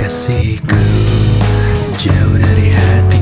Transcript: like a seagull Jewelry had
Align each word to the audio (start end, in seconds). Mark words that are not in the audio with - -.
like 0.00 0.06
a 0.06 0.10
seagull 0.10 0.78
Jewelry 1.98 2.70
had 2.70 3.19